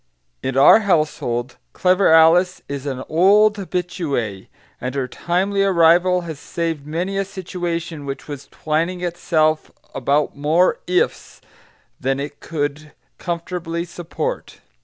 In 0.41 0.57
our 0.57 0.79
household 0.79 1.57
clever 1.73 2.11
Alice 2.11 2.59
is 2.67 2.87
an 2.87 3.03
old 3.07 3.57
habituée, 3.57 4.47
and 4.81 4.95
her 4.95 5.07
timely 5.07 5.61
arrival 5.63 6.21
has 6.21 6.39
saved 6.39 6.87
many 6.87 7.19
a 7.19 7.23
situation 7.23 8.07
which 8.07 8.27
was 8.27 8.47
twining 8.49 9.01
itself 9.01 9.69
about 9.93 10.35
more 10.35 10.79
"ifs" 10.87 11.39
than 11.99 12.19
it 12.19 12.39
could 12.39 12.93
comfortably 13.19 13.85
support. 13.85 14.59